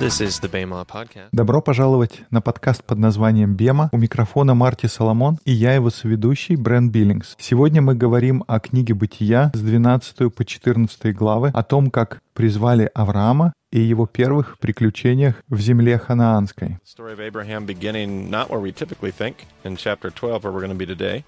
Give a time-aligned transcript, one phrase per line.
[0.00, 1.28] This is the BEMA podcast.
[1.30, 3.90] Добро пожаловать на подкаст под названием «Бема».
[3.92, 7.36] У микрофона Марти Соломон и я его соведущий Брэн Биллингс.
[7.38, 12.90] Сегодня мы говорим о книге «Бытия» с 12 по 14 главы, о том, как призвали
[12.92, 16.78] Авраама и его первых приключениях в земле ханаанской.
[16.84, 20.76] Story of Abraham beginning not where we typically think in chapter 12 where we're going
[20.76, 21.22] to be today,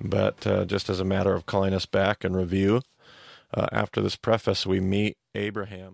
[0.00, 2.82] but uh, just as a matter of calling us back and review.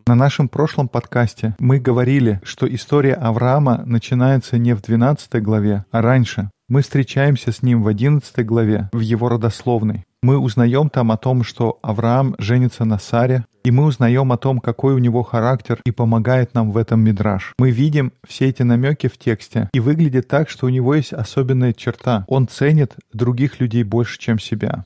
[0.06, 6.02] На нашем прошлом подкасте мы говорили, что история Авраама начинается не в 12 главе, а
[6.02, 6.50] раньше.
[6.68, 10.04] Мы встречаемся с ним в 11 главе, в его родословной.
[10.22, 14.58] Мы узнаем там о том, что Авраам женится на Саре, и мы узнаем о том,
[14.58, 17.54] какой у него характер, и помогает нам в этом Мидраш.
[17.58, 21.72] Мы видим все эти намеки в тексте, и выглядит так, что у него есть особенная
[21.72, 22.24] черта.
[22.28, 24.84] Он ценит других людей больше, чем себя.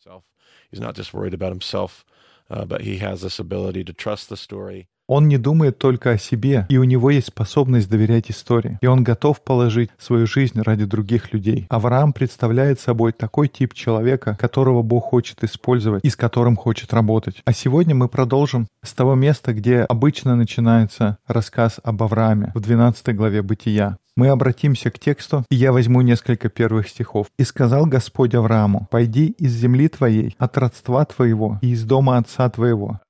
[0.73, 2.05] He's not just worried about himself,
[2.51, 4.89] Uh, but he has this ability to trust the story.
[5.11, 8.79] Он не думает только о себе, и у него есть способность доверять истории.
[8.81, 11.67] И он готов положить свою жизнь ради других людей.
[11.69, 17.43] Авраам представляет собой такой тип человека, которого Бог хочет использовать и с которым хочет работать.
[17.45, 23.17] А сегодня мы продолжим с того места, где обычно начинается рассказ об Аврааме в 12
[23.17, 23.97] главе Бытия.
[24.17, 27.27] Мы обратимся к тексту, и я возьму несколько первых стихов.
[27.37, 32.49] «И сказал Господь Аврааму, «Пойди из земли твоей, от родства твоего и из дома отца
[32.49, 33.01] твоего».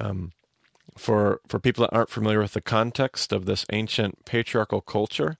[0.00, 0.30] Um,
[0.98, 5.36] for for people that aren't familiar with the context of this ancient patriarchal culture,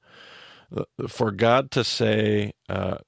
[1.08, 2.98] for God to say, uh,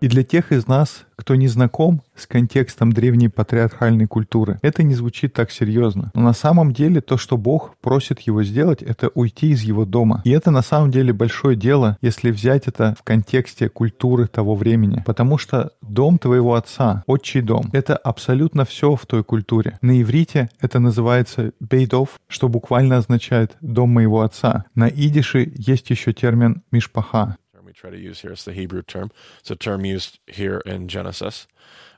[0.00, 4.94] И для тех из нас, кто не знаком с контекстом древней патриархальной культуры, это не
[4.94, 6.10] звучит так серьезно.
[6.14, 10.20] Но на самом деле то, что Бог просит его сделать, это уйти из его дома.
[10.24, 15.02] И это на самом деле большое дело, если взять это в контексте культуры того времени.
[15.06, 19.78] Потому что дом твоего отца, отчий дом, это абсолютно все в той культуре.
[19.80, 24.64] На иврите это называется бейдов, что буквально означает «дом моего отца».
[24.74, 27.36] На идише есть еще термин «мишпаха»,
[27.72, 28.32] we try to use here.
[28.32, 29.10] It's the Hebrew term.
[29.40, 31.46] It's a term used here in Genesis.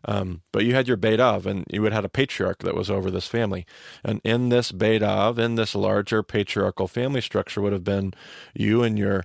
[0.05, 2.77] Um, but you had your Beit Av, and you would have had a patriarch that
[2.77, 3.67] was over this family.
[4.05, 8.15] And in this Beit Av, in this larger patriarchal family structure, would have been
[8.55, 9.25] you and your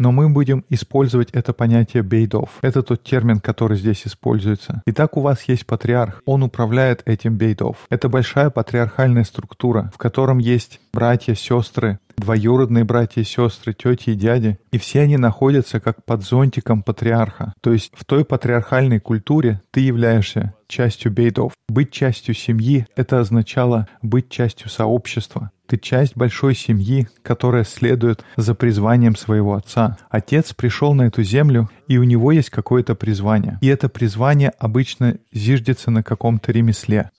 [0.00, 2.58] Но мы будем использовать это понятие бейдов.
[2.62, 4.82] Это тот термин, который здесь используется.
[4.86, 6.22] Итак, у вас есть патриарх.
[6.26, 7.86] Он управляет этим бейдов.
[7.90, 14.14] Это большая патриархальная структура, в котором есть братья, сестры, двоюродные братья и сестры, тети и
[14.14, 17.52] дяди, и все они находятся как под зонтиком патриарха.
[17.60, 21.52] То есть в той патриархальной культуре ты являешься частью бейдов.
[21.68, 25.50] Быть частью семьи— это означало быть частью сообщества.
[25.66, 29.98] Ты часть большой семьи, которая следует за призванием своего отца.
[30.10, 33.58] Отец пришел на эту землю, и у него есть какое-то призвание.
[33.60, 37.10] И это призвание обычно зиждется на каком-то ремесле.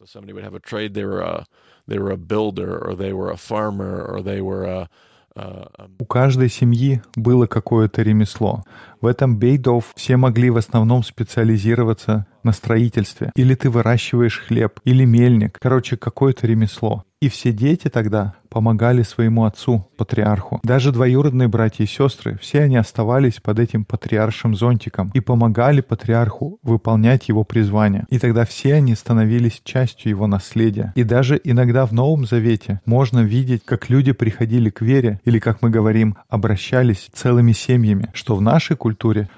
[5.37, 8.63] Uh, um, У каждой семьи было какое-то ремесло.
[9.01, 13.31] В этом бейдов все могли в основном специализироваться на строительстве.
[13.35, 15.57] Или ты выращиваешь хлеб, или мельник.
[15.59, 17.03] Короче, какое-то ремесло.
[17.19, 20.59] И все дети тогда помогали своему отцу, патриарху.
[20.63, 26.59] Даже двоюродные братья и сестры, все они оставались под этим патриаршим зонтиком и помогали патриарху
[26.61, 28.05] выполнять его призвание.
[28.09, 30.93] И тогда все они становились частью его наследия.
[30.95, 35.61] И даже иногда в Новом Завете можно видеть, как люди приходили к вере, или, как
[35.63, 38.86] мы говорим, обращались целыми семьями, что в нашей культуре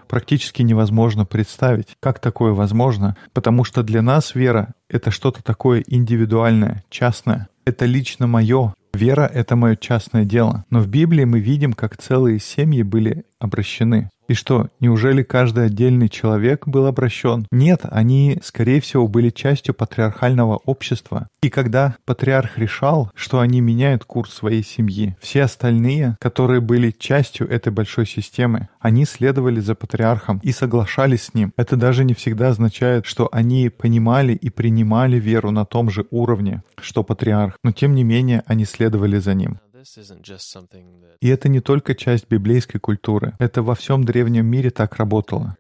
[0.08, 1.96] практически невозможно представить.
[2.00, 3.18] Как такое возможно?
[3.34, 7.50] Потому что для нас вера— это что-то такое индивидуальное, частное.
[7.66, 8.74] Это лично мое.
[8.94, 10.66] Вера— это мое частное дело.
[10.70, 14.10] Но в Библии мы видим, как целые семьи были обращены.
[14.30, 17.48] И что, неужели каждый отдельный человек был обращен?
[17.52, 21.28] Нет, они, скорее всего, были частью патриархального общества.
[21.42, 27.50] И когда патриарх решал, что они меняют курс своей семьи, все остальные, которые были частью
[27.50, 31.52] этой большой системы, они следовали за патриархом и соглашались с ним.
[31.58, 36.62] Это даже не всегда означает, что они понимали и принимали веру на том же уровне,
[36.80, 39.60] что патриарх, но тем не менее они следовали за ним.
[39.80, 43.34] This isn't just something that И это не только часть библейской культуры.
[43.40, 45.56] Это во всем древнем мире так работало.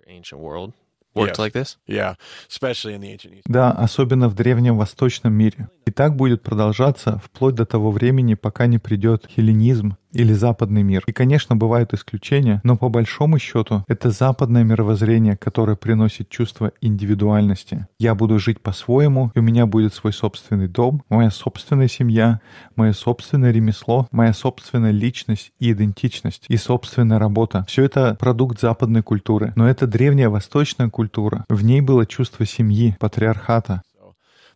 [3.45, 5.69] Да, особенно в древнем восточном мире.
[5.85, 11.03] И так будет продолжаться вплоть до того времени, пока не придет хелленизм или западный мир.
[11.07, 17.87] И, конечно, бывают исключения, но по большому счету это западное мировоззрение, которое приносит чувство индивидуальности.
[17.99, 22.41] Я буду жить по-своему, и у меня будет свой собственный дом, моя собственная семья,
[22.75, 27.65] мое собственное ремесло, моя собственная личность и идентичность, и собственная работа.
[27.67, 29.53] Все это продукт западной культуры.
[29.55, 31.45] Но это древняя восточная культура.
[31.49, 33.81] В ней было чувство семьи, патриархата.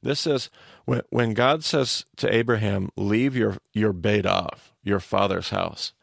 [0.03, 0.49] This is
[0.85, 5.93] when, when God says to Abraham, leave your, your Beit of, your father's house.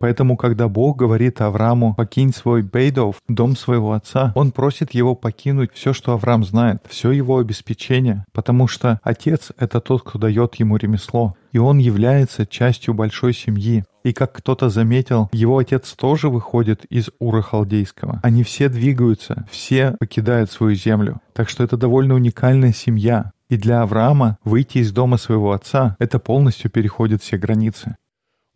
[0.00, 5.72] Поэтому, когда Бог говорит Аврааму «покинь свой Бейдов, дом своего отца», Он просит его покинуть
[5.74, 10.76] все, что Авраам знает, все его обеспечение, потому что отец— это тот, кто дает ему
[10.76, 13.84] ремесло, и он является частью большой семьи.
[14.04, 18.20] И как кто-то заметил, его отец тоже выходит из Ура Халдейского.
[18.22, 21.20] Они все двигаются, все покидают свою землю.
[21.34, 23.32] Так что это довольно уникальная семья.
[23.50, 27.96] И для Авраама выйти из дома своего отца— это полностью переходит все границы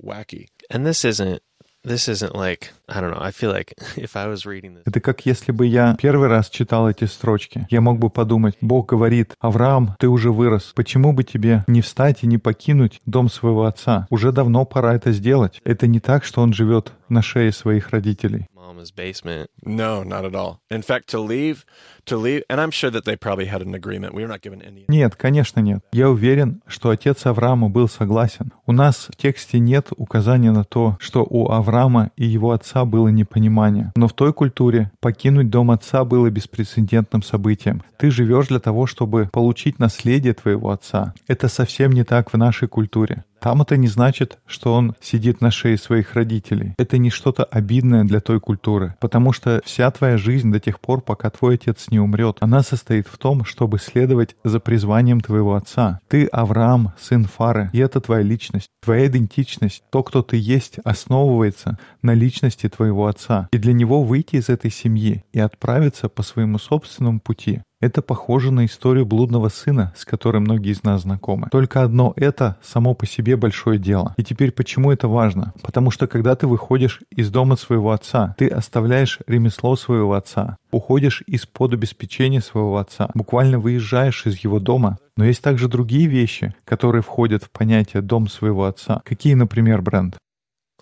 [0.05, 0.49] wacky.
[0.71, 1.41] And this isn't
[1.85, 3.21] this isn't like I don't know.
[3.21, 4.83] I feel like if I was reading this.
[4.87, 7.67] Это как если бы я первый раз читал эти строчки.
[7.71, 10.73] Я мог бы подумать, Бог говорит, Авраам, ты уже вырос.
[10.75, 14.07] Почему бы тебе не встать и не покинуть дом своего отца?
[14.11, 15.61] Уже давно пора это сделать.
[15.65, 18.47] Это не так, что он живет на шее своих родителей.
[18.67, 19.51] Mama's basement.
[19.63, 20.61] No, not at all.
[20.71, 21.67] In fact, to leave,
[22.07, 24.15] to leave, and I'm sure that they probably had an agreement.
[24.15, 24.87] We were not given any.
[24.89, 25.83] Нет, конечно нет.
[25.93, 28.53] Я уверен, что отец Авраама был согласен.
[28.67, 33.09] У нас в тексте нет указания на то, что у Авраама и его отца было
[33.09, 33.93] непонимание.
[33.97, 37.83] Но в той культуре покинуть дом отца было беспрецедентным событием.
[37.99, 41.13] Ты живешь для того, чтобы получить наследие твоего отца.
[41.29, 43.25] Это совсем не так в нашей культуре.
[43.45, 46.73] Там это не значит, что он сидит на шее своих родителей.
[46.79, 51.03] Это не что-то обидное для той культуры, потому что вся твоя жизнь до тех пор,
[51.03, 56.01] пока твой отец не умрет, она состоит в том, чтобы следовать за призванием твоего отца.
[56.09, 58.71] Ты Авраам, сын Фары, и это твоя личность.
[58.83, 63.49] Твоя идентичность, то, кто ты есть, основывается на личности твоего отца.
[63.53, 68.51] И для него выйти из этой семьи и отправиться по своему собственному пути это похоже
[68.51, 71.49] на историю блудного сына, с которой многие из нас знакомы.
[71.51, 74.15] Только одно это само по себе большое дело.
[74.17, 75.53] И теперь почему это важно?
[75.63, 81.23] Потому что когда ты выходишь из дома своего отца, ты оставляешь ремесло своего отца, уходишь
[81.27, 84.99] из-под обеспечения своего отца, буквально выезжаешь из его дома.
[85.17, 89.01] Но есть также другие вещи, которые входят в понятие «дом своего отца».
[89.05, 90.17] Какие, например, бренд?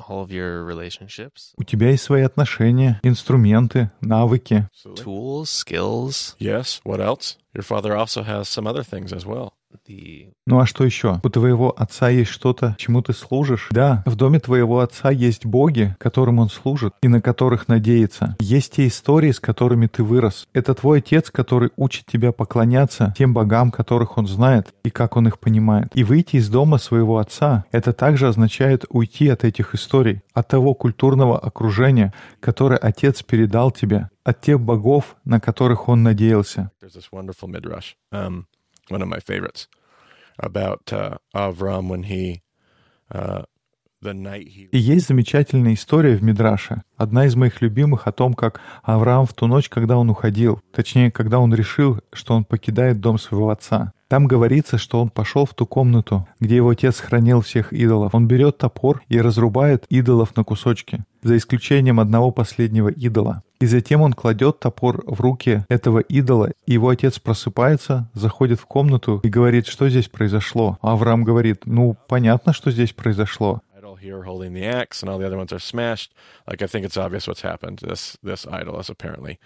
[0.01, 1.53] all of your relationships.
[1.57, 4.67] У тебя есть свои отношения, инструменты, навыки.
[4.95, 6.35] Tools, skills.
[6.39, 6.79] Yes.
[6.83, 7.37] What else?
[7.53, 9.53] Your father also has some other things as well.
[10.46, 11.20] Ну а что еще?
[11.22, 13.68] У твоего отца есть что-то, чему ты служишь?
[13.70, 18.36] Да, в доме твоего отца есть боги, которым он служит и на которых надеется.
[18.40, 20.46] Есть те истории, с которыми ты вырос.
[20.52, 25.28] Это твой отец, который учит тебя поклоняться тем богам, которых он знает и как он
[25.28, 25.88] их понимает.
[25.94, 30.74] И выйти из дома своего отца— это также означает уйти от этих историй, от того
[30.74, 36.70] культурного окружения, которое отец передал тебе, от тех богов, на которых он надеялся
[38.92, 39.66] one of my favorites
[40.38, 42.42] about uh, Avram when he
[43.10, 43.42] uh,
[44.72, 49.32] И есть замечательная история в Мидраше, одна из моих любимых о том, как Авраам в
[49.32, 53.92] ту ночь, когда он уходил, точнее, когда он решил, что он покидает дом своего отца.
[54.08, 58.14] Там говорится, что он пошел в ту комнату, где его отец хранил всех идолов.
[58.14, 63.42] Он берет топор и разрубает идолов на кусочки, за исключением одного последнего идола.
[63.60, 68.66] И затем он кладет топор в руки этого идола, и его отец просыпается, заходит в
[68.66, 70.76] комнату и говорит, что здесь произошло.
[70.82, 73.62] А Авраам говорит, ну, понятно, что здесь произошло
[74.01, 76.13] here holding the axe and all the other ones are smashed.
[76.47, 77.79] Like I think it's obvious what's happened.
[77.79, 79.37] This this idol is apparently.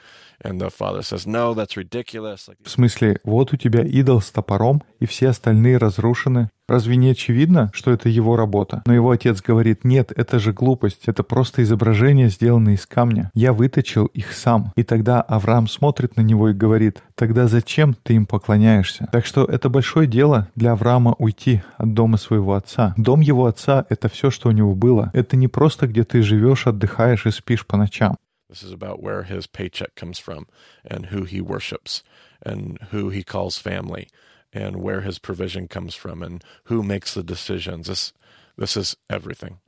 [0.41, 4.81] And the father says, "No, that's ridiculous." В смысле, вот у тебя идол с топором,
[4.99, 6.49] и все остальные разрушены.
[6.68, 8.82] Разве не очевидно, что это его работа?
[8.86, 13.30] Но его отец говорит, нет, это же глупость, это просто изображение, сделанное из камня.
[13.34, 14.72] Я выточил их сам.
[14.74, 19.08] И тогда Авраам смотрит на него и говорит, тогда зачем ты им поклоняешься?
[19.12, 22.94] Так что это большое дело для Авраама уйти от дома своего отца.
[22.96, 25.10] Дом его отца— это все, что у него было.
[25.14, 28.16] Это не просто, где ты живешь, отдыхаешь и спишь по ночам.
[28.50, 30.46] This is about where his paycheck comes from
[30.84, 32.02] and who he worships
[32.44, 34.08] and who he calls family.
[34.56, 37.86] And where his provision comes from and who makes the decisions.
[37.86, 38.12] This,
[38.56, 39.58] this is everything.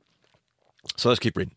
[0.97, 1.55] So let's keep reading.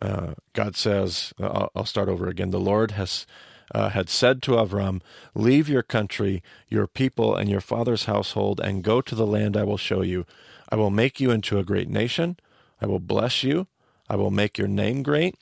[0.00, 2.50] Uh, God says, uh, I'll, I'll, start over again.
[2.50, 3.26] The Lord has
[3.74, 5.00] uh, had said to Avram,
[5.34, 9.64] Leave your country, your people, and your father's household, and go to the land I
[9.64, 10.26] will show you.
[10.68, 12.36] I will make you into a great nation.
[12.80, 13.68] I will bless you.
[14.08, 15.36] I will make your name great,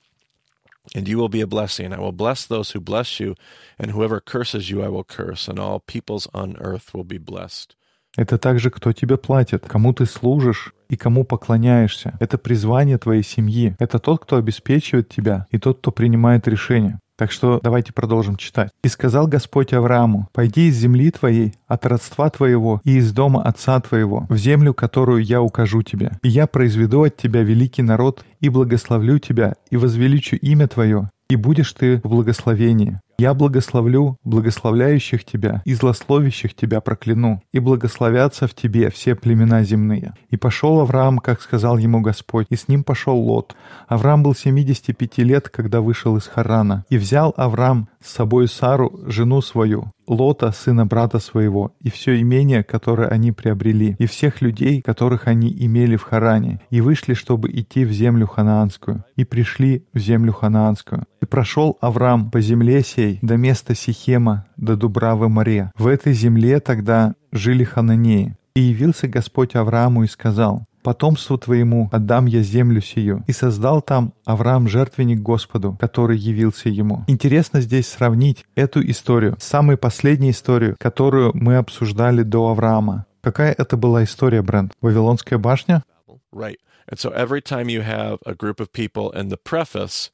[0.95, 1.93] and you will be a blessing.
[1.93, 3.35] I will bless those who bless you,
[3.79, 7.77] and whoever curses you I will curse, and all peoples on earth will be blessed.
[8.17, 12.17] Это также кто тебе платит, кому ты служишь и кому поклоняешься.
[12.19, 13.77] Это призвание твоей семьи.
[13.79, 16.99] Это тот, кто обеспечивает тебя, и тот, кто принимает решения.
[17.21, 18.71] Так что давайте продолжим читать.
[18.83, 23.79] «И сказал Господь Аврааму, «Пойди из земли твоей, от родства твоего и из дома отца
[23.79, 26.13] твоего, в землю, которую я укажу тебе.
[26.23, 31.37] И я произведу от тебя великий народ, и благословлю тебя, и возвеличу имя твое, и
[31.37, 32.99] будешь ты в благословении.
[33.21, 40.15] Я благословлю благословляющих тебя и злословящих тебя прокляну, и благословятся в тебе все племена земные.
[40.31, 43.55] И пошел Авраам, как сказал ему Господь, и с ним пошел Лот.
[43.89, 46.87] Авраам был 75 лет, когда вышел из Харана.
[46.89, 52.65] И взял Авраам с собой Сару, жену свою, Лота, сына брата своего, и все имение,
[52.65, 57.85] которое они приобрели, и всех людей, которых они имели в Харане, и вышли, чтобы идти
[57.85, 61.05] в землю ханаанскую, и пришли в землю ханаанскую.
[61.21, 65.73] И прошел Авраам по земле сей до места Сихема, до Дубравы море.
[65.77, 68.37] В этой земле тогда жили хананеи.
[68.55, 73.25] И явился Господь Аврааму и сказал, потомству твоему отдам я землю сию».
[73.27, 77.05] И создал там Авраам жертвенник Господу, который явился ему.
[77.07, 83.07] Интересно здесь сравнить эту историю с самой последней историей, которую мы обсуждали до Авраама.
[83.23, 84.73] Какая это была история, Брент?
[84.81, 85.85] Вавилонская башня?
[86.33, 86.57] Right.
[86.89, 90.11] And so every time you have a group of people in the preface,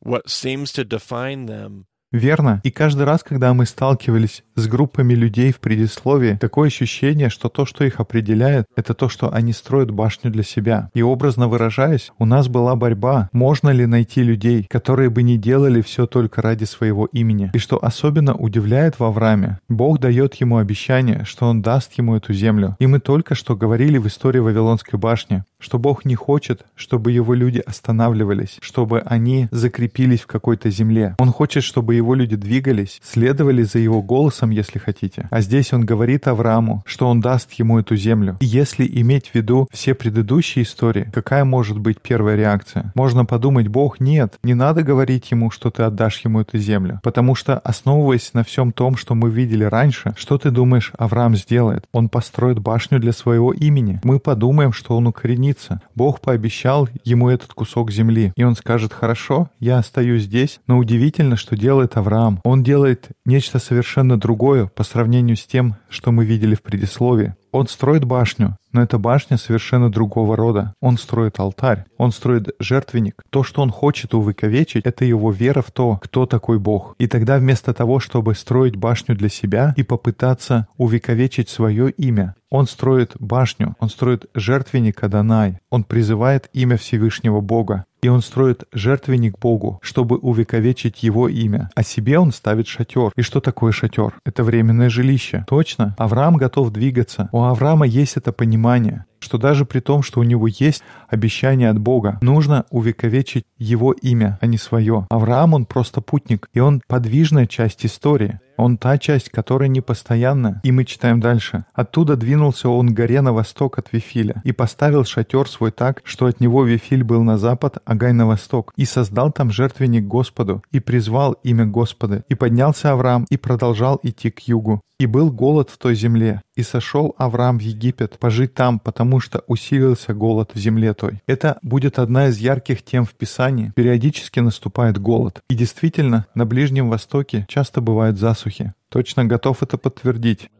[0.00, 2.60] what seems to define them Верно.
[2.64, 7.64] И каждый раз, когда мы сталкивались с группами людей в предисловии, такое ощущение, что то,
[7.64, 10.90] что их определяет, это то, что они строят башню для себя.
[10.92, 15.82] И образно выражаясь, у нас была борьба, можно ли найти людей, которые бы не делали
[15.82, 17.50] все только ради своего имени.
[17.54, 22.32] И что особенно удивляет в Аврааме, Бог дает ему обещание, что он даст ему эту
[22.32, 22.76] землю.
[22.80, 27.34] И мы только что говорили в истории Вавилонской башни, что Бог не хочет, чтобы его
[27.34, 31.14] люди останавливались, чтобы они закрепились в какой-то земле.
[31.18, 35.28] Он хочет, чтобы его люди двигались, следовали за его голосом, если хотите.
[35.30, 38.36] А здесь он говорит Аврааму, что он даст ему эту землю.
[38.40, 42.92] И если иметь в виду все предыдущие истории, какая может быть первая реакция?
[42.94, 47.00] Можно подумать, Бог, нет, не надо говорить ему, что ты отдашь ему эту землю.
[47.02, 51.84] Потому что, основываясь на всем том, что мы видели раньше, что ты думаешь, Авраам сделает?
[51.92, 54.00] Он построит башню для своего имени.
[54.02, 55.80] Мы подумаем, что он укоренится.
[55.94, 58.32] Бог пообещал ему этот кусок земли.
[58.36, 62.40] И он скажет, хорошо, я остаюсь здесь, но удивительно, что делает делает Авраам.
[62.44, 67.34] Он делает нечто совершенно другое по сравнению с тем, что мы видели в предисловии.
[67.52, 70.72] Он строит башню, но эта башня совершенно другого рода.
[70.80, 73.22] Он строит алтарь, он строит жертвенник.
[73.30, 76.94] То, что он хочет увековечить, это его вера в то, кто такой Бог.
[76.98, 82.66] И тогда вместо того, чтобы строить башню для себя и попытаться увековечить свое имя, он
[82.66, 87.84] строит башню, он строит жертвенник Адонай, он призывает имя Всевышнего Бога.
[88.02, 91.70] И он строит жертвенник Богу, чтобы увековечить его имя.
[91.74, 93.12] А себе он ставит шатер.
[93.14, 94.14] И что такое шатер?
[94.24, 95.44] Это временное жилище.
[95.46, 95.94] Точно.
[95.98, 97.28] Авраам готов двигаться.
[97.40, 101.78] У Авраама есть это понимание что даже при том, что у него есть обещание от
[101.78, 105.06] Бога, нужно увековечить его имя, а не свое.
[105.10, 108.40] Авраам, он просто путник, и он подвижная часть истории.
[108.60, 110.60] Он та часть, которая не постоянна.
[110.64, 111.64] И мы читаем дальше.
[111.72, 116.40] Оттуда двинулся он горе на восток от Вифиля и поставил шатер свой так, что от
[116.40, 118.74] него Вифиль был на запад, а Гай на восток.
[118.76, 122.22] И создал там жертвенник Господу, и призвал имя Господа.
[122.28, 124.82] И поднялся Авраам и продолжал идти к югу.
[124.98, 129.42] И был голод в той земле, и сошел Авраам в Египет пожить там, потому что
[129.48, 131.22] усилился голод в земле той.
[131.26, 133.72] Это будет одна из ярких тем в Писании.
[133.74, 135.42] Периодически наступает голод.
[135.48, 138.72] И действительно, на Ближнем Востоке часто бывают засухи.
[138.90, 140.50] Точно готов это подтвердить.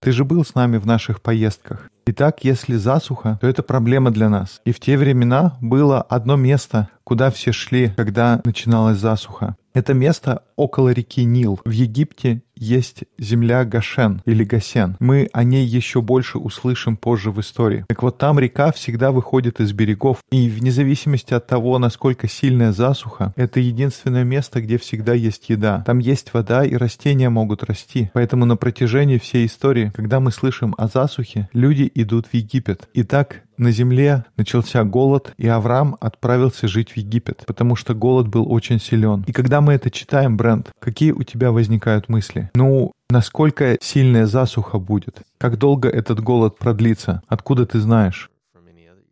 [0.00, 1.90] Ты же был с нами в наших поездках.
[2.08, 4.60] Итак, если засуха, то это проблема для нас.
[4.64, 9.56] И в те времена было одно место, куда все шли, когда начиналась засуха.
[9.74, 11.60] Это место около реки Нил.
[11.66, 14.96] В Египте есть земля Гашен или Гасен.
[15.00, 17.84] Мы о ней еще больше услышим позже в истории.
[17.86, 22.72] Так вот, там река всегда выходит из берегов, и вне зависимости от того, насколько сильная
[22.72, 25.82] засуха, это единственное место, где всегда есть еда.
[25.84, 28.10] Там есть вода, и растения могут расти.
[28.14, 32.88] Поэтому на протяжении всей истории, когда мы слышим о засухе, люди идут в Египет.
[32.92, 38.28] И так на земле начался голод, и Авраам отправился жить в Египет, потому что голод
[38.28, 39.24] был очень силен.
[39.26, 42.50] И когда мы это читаем, Брент, какие у тебя возникают мысли?
[42.54, 45.22] Ну, насколько сильная засуха будет?
[45.38, 47.22] Как долго этот голод продлится?
[47.28, 48.30] Откуда ты знаешь?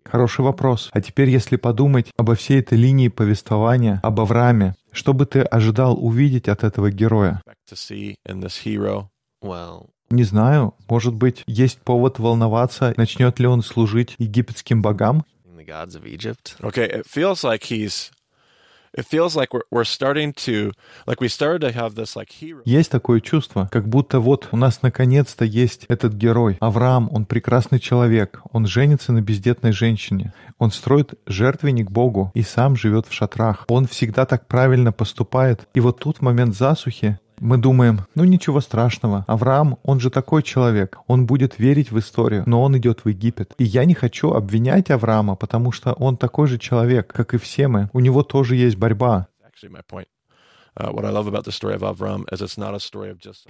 [0.04, 0.90] Хороший вопрос.
[0.92, 5.96] А теперь, если подумать обо всей этой линии повествования, об Аврааме, что бы ты ожидал
[5.98, 7.40] увидеть от этого героя?
[9.42, 15.24] Well, не знаю, может быть, есть повод волноваться, начнет ли он служить египетским богам?
[16.60, 18.10] Okay, it feels like he's.
[22.64, 26.56] Есть такое чувство, как будто вот у нас наконец-то есть этот герой.
[26.60, 32.76] Авраам, он прекрасный человек, он женится на бездетной женщине, он строит жертвенник Богу и сам
[32.76, 33.64] живет в шатрах.
[33.68, 35.66] Он всегда так правильно поступает.
[35.74, 40.42] И вот тут в момент засухи мы думаем, ну ничего страшного, Авраам, он же такой
[40.42, 43.52] человек, он будет верить в историю, но он идет в Египет.
[43.58, 47.68] И я не хочу обвинять Авраама, потому что он такой же человек, как и все
[47.68, 49.28] мы, у него тоже есть борьба.
[50.76, 50.94] Uh.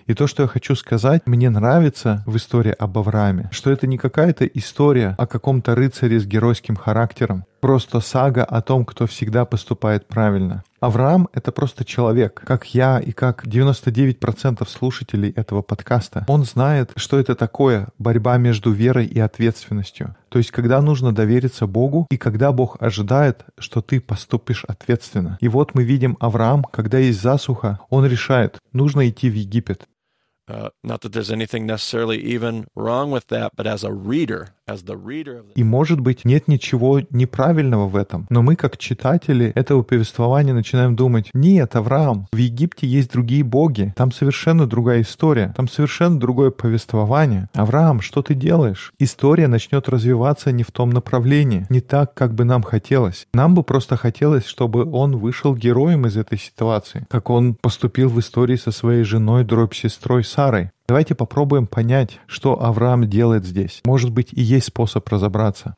[0.06, 3.96] И то, что я хочу сказать, мне нравится в истории об Аврааме, что это не
[3.96, 10.06] какая-то история о каком-то рыцаре с геройским характером, просто сага о том, кто всегда поступает
[10.06, 10.64] правильно.
[10.84, 16.24] Авраам— это просто человек, как я и как 99% слушателей этого подкаста.
[16.28, 20.14] Он знает, что это такое борьба между верой и ответственностью.
[20.28, 25.38] То есть, когда нужно довериться Богу и когда Бог ожидает, что ты поступишь ответственно.
[25.40, 29.86] И вот мы видим Авраам, когда есть засуха, он решает, нужно идти в Египет.
[35.54, 38.26] И, может быть, нет ничего неправильного в этом.
[38.30, 43.92] Но мы, как читатели этого повествования, начинаем думать, нет, Авраам, в Египте есть другие боги,
[43.96, 47.48] там совершенно другая история, там совершенно другое повествование.
[47.54, 48.92] Авраам, что ты делаешь?
[48.98, 53.26] История начнет развиваться не в том направлении, не так, как бы нам хотелось.
[53.34, 58.18] Нам бы просто хотелось, чтобы он вышел героем из этой ситуации, как он поступил в
[58.20, 60.72] истории со своей женой, дробь сестрой Сарой.
[60.88, 63.80] Давайте попробуем понять, что Авраам делает здесь.
[63.84, 65.76] Может быть, и есть способ разобраться.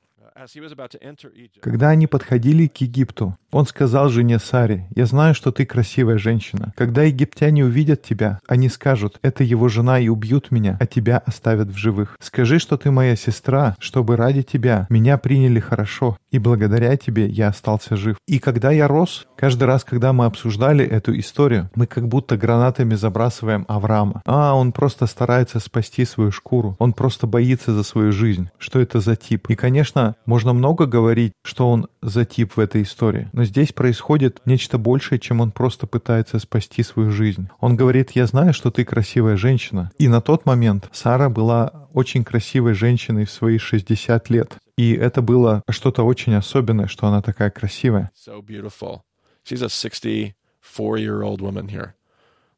[1.61, 6.73] Когда они подходили к Египту, он сказал жене Саре, «Я знаю, что ты красивая женщина.
[6.77, 11.69] Когда египтяне увидят тебя, они скажут, это его жена и убьют меня, а тебя оставят
[11.69, 12.17] в живых.
[12.21, 17.49] Скажи, что ты моя сестра, чтобы ради тебя меня приняли хорошо, и благодаря тебе я
[17.49, 18.17] остался жив».
[18.29, 22.95] И когда я рос, каждый раз, когда мы обсуждали эту историю, мы как будто гранатами
[22.95, 24.23] забрасываем Авраама.
[24.27, 26.77] А, он просто старается спасти свою шкуру.
[26.79, 28.51] Он просто боится за свою жизнь.
[28.59, 29.49] Что это за тип?
[29.49, 34.41] И, конечно, можно много говорить, что он за тип в этой истории, но здесь происходит
[34.45, 37.49] нечто большее, чем он просто пытается спасти свою жизнь.
[37.61, 39.91] Он говорит, я знаю, что ты красивая женщина.
[39.99, 44.59] И на тот момент Сара была очень красивой женщиной в свои 60 лет.
[44.77, 48.11] И это было что-то очень особенное, что она такая красивая.
[48.15, 49.03] So beautiful.
[49.45, 51.95] She's a 64-year-old woman here.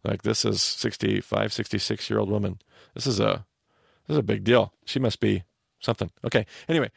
[0.05, 2.61] Like this is 65, 66-year-old woman.
[2.95, 3.45] This is a
[4.07, 4.73] this is a big deal.
[4.85, 5.45] She must be
[5.81, 6.11] something.
[6.25, 6.47] Okay.
[6.69, 6.91] Anyway,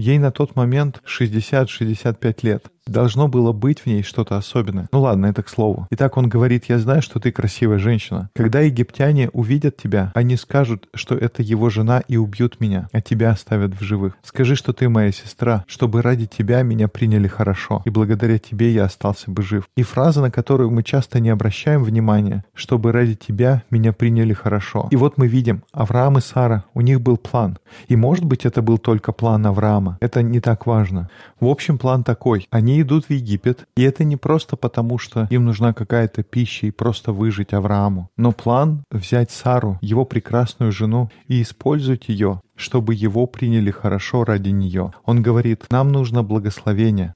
[0.00, 2.66] Ей на тот момент 60-65 лет.
[2.88, 4.88] Должно было быть в ней что-то особенное.
[4.92, 5.86] Ну ладно, это к слову.
[5.90, 8.30] Итак, он говорит, я знаю, что ты красивая женщина.
[8.34, 13.30] Когда египтяне увидят тебя, они скажут, что это его жена и убьют меня, а тебя
[13.30, 14.16] оставят в живых.
[14.22, 18.84] Скажи, что ты моя сестра, чтобы ради тебя меня приняли хорошо, и благодаря тебе я
[18.84, 19.64] остался бы жив.
[19.76, 24.88] И фраза, на которую мы часто не обращаем внимания, чтобы ради тебя меня приняли хорошо.
[24.90, 27.58] И вот мы видим, Авраам и Сара, у них был план.
[27.88, 29.98] И может быть это был только план Авраама.
[30.00, 31.10] Это не так важно.
[31.40, 32.46] В общем, план такой.
[32.50, 36.70] Они идут в Египет, и это не просто потому, что им нужна какая-то пища и
[36.70, 43.26] просто выжить Аврааму, но план взять Сару, его прекрасную жену, и использовать ее, чтобы его
[43.26, 44.92] приняли хорошо ради нее.
[45.04, 47.14] Он говорит, нам нужно благословение.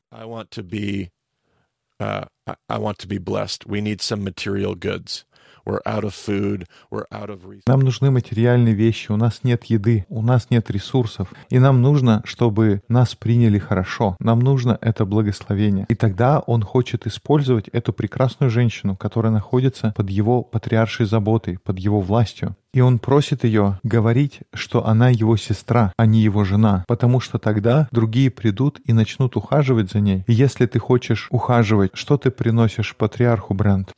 [7.67, 12.23] Нам нужны материальные вещи, у нас нет еды, у нас нет ресурсов, и нам нужно,
[12.25, 14.17] чтобы нас приняли хорошо.
[14.19, 15.87] Нам нужно это благословение.
[15.89, 21.79] И тогда он хочет использовать эту прекрасную женщину, которая находится под его патриаршей заботой, под
[21.79, 22.57] его властью.
[22.75, 27.39] И он просит ее говорить, что она его сестра, а не его жена, потому что
[27.39, 30.25] тогда другие придут и начнут ухаживать за ней.
[30.27, 33.93] И если ты хочешь ухаживать, что ты приносишь патриарху, Брент?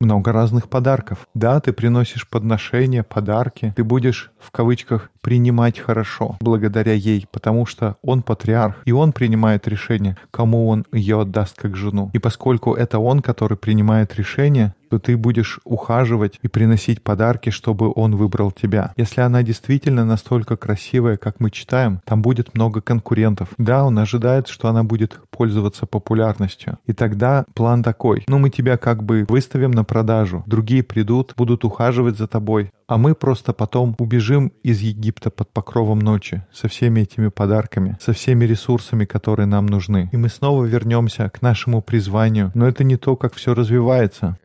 [0.00, 1.26] много разных подарков.
[1.34, 3.72] Да, ты приносишь подношения, подарки.
[3.76, 9.66] Ты будешь, в кавычках, принимать хорошо благодаря ей, потому что он патриарх, и он принимает
[9.66, 12.10] решение, кому он ее отдаст как жену.
[12.12, 17.92] И поскольку это он, который принимает решение, то ты будешь ухаживать и приносить подарки, чтобы
[17.94, 18.92] он выбрал тебя.
[18.96, 23.48] Если она действительно настолько красивая, как мы читаем, там будет много конкурентов.
[23.58, 26.78] Да, он ожидает, что она будет пользоваться популярностью.
[26.86, 28.24] И тогда план такой.
[28.28, 30.42] Ну, мы тебя как бы выставим на продажу.
[30.46, 35.98] Другие придут, будут ухаживать за тобой, а мы просто потом убежим из Египта под покровом
[35.98, 40.08] ночи со всеми этими подарками, со всеми ресурсами, которые нам нужны.
[40.12, 42.52] И мы снова вернемся к нашему призванию.
[42.54, 44.38] Но это не то, как все развивается.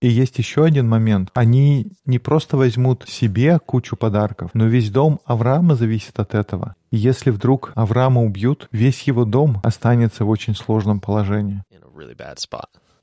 [0.00, 1.30] И есть еще один момент.
[1.34, 6.74] Они не просто возьмут себе кучу подарков, но весь дом Авраама зависит от этого.
[6.90, 11.62] И если вдруг Авраама убьют, весь его дом останется в очень сложном положении.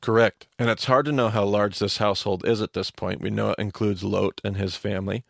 [0.01, 0.47] Correct.
[0.59, 3.21] And it's hard to know how large this household is at this point.
[3.21, 5.23] We know it includes Lot and his family.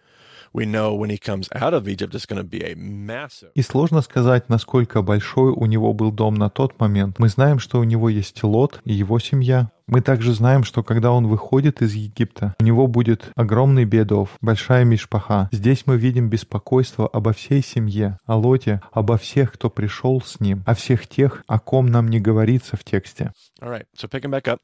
[3.53, 7.19] И сложно сказать, насколько большой у него был дом на тот момент.
[7.19, 9.69] Мы знаем, что у него есть Лот и его семья.
[9.87, 14.83] Мы также знаем, что когда он выходит из Египта, у него будет огромный бедов, большая
[14.83, 15.47] мишпаха.
[15.51, 20.63] Здесь мы видим беспокойство обо всей семье, о Лоте, обо всех, кто пришел с ним,
[20.65, 23.31] о всех тех, о ком нам не говорится в тексте.
[23.61, 24.59] All right, so picking back up.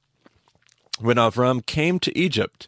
[0.99, 2.67] When Avram came to Egypt,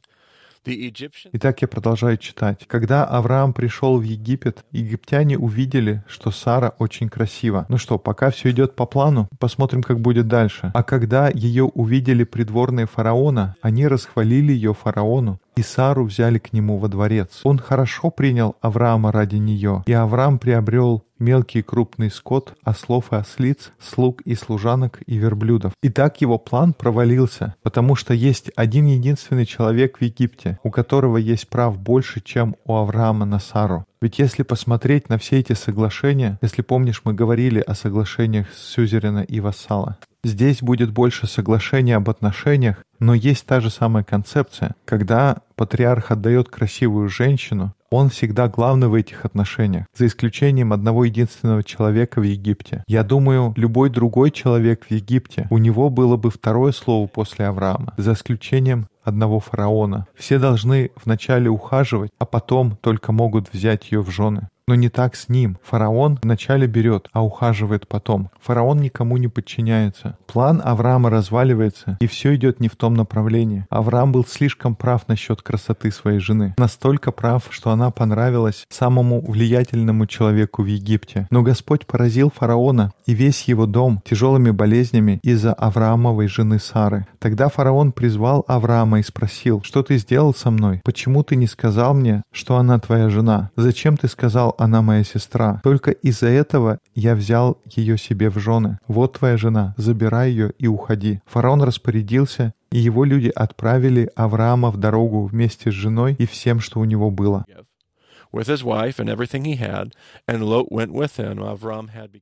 [1.33, 2.65] Итак, я продолжаю читать.
[2.67, 7.65] Когда Авраам пришел в Египет, египтяне увидели, что Сара очень красива.
[7.67, 10.71] Ну что, пока все идет по плану, посмотрим, как будет дальше.
[10.73, 16.77] А когда ее увидели придворные фараона, они расхвалили ее фараону, и Сару взяли к нему
[16.77, 17.41] во дворец.
[17.43, 23.15] Он хорошо принял Авраама ради нее, и Авраам приобрел мелкий и крупный скот, ослов и
[23.15, 25.73] ослиц, слуг и служанок и верблюдов.
[25.81, 31.17] И так его план провалился, потому что есть один единственный человек в Египте, у которого
[31.17, 33.85] есть прав больше, чем у Авраама на Сару.
[34.03, 39.39] Ведь если посмотреть на все эти соглашения, если помнишь, мы говорили о соглашениях Сюзерена и
[39.39, 44.75] Вассала, здесь будет больше соглашений об отношениях, но есть та же самая концепция.
[44.83, 51.63] Когда патриарх отдает красивую женщину, он всегда главный в этих отношениях, за исключением одного единственного
[51.63, 52.83] человека в Египте.
[52.87, 57.93] Я думаю, любой другой человек в Египте, у него было бы второе слово после Авраама,
[57.95, 60.07] за исключением одного фараона.
[60.15, 64.49] Все должны вначале ухаживать, а потом только могут взять ее в жены.
[64.67, 65.57] Но не так с ним.
[65.63, 68.29] Фараон вначале берет, а ухаживает потом.
[68.41, 70.17] Фараон никому не подчиняется.
[70.25, 73.65] План Авраама разваливается, и все идет не в том направлении.
[73.69, 76.55] Авраам был слишком прав насчет красоты своей жены.
[76.57, 81.27] Настолько прав, что она понравилась самому влиятельному человеку в Египте.
[81.29, 87.05] Но Господь поразил фараона и весь его дом тяжелыми болезнями из-за Авраамовой жены Сары.
[87.19, 90.81] Тогда фараон призвал Авраама и спросил, «Что ты сделал со мной?
[90.85, 93.51] Почему ты не сказал мне, что она твоя жена?
[93.57, 95.59] Зачем ты сказал, она моя сестра?
[95.63, 98.79] Только из-за этого я взял ее себе в жены.
[98.87, 101.21] Вот твоя жена, забирай ее и уходи».
[101.25, 106.79] Фараон распорядился, и его люди отправили Авраама в дорогу вместе с женой и всем, что
[106.79, 107.45] у него было.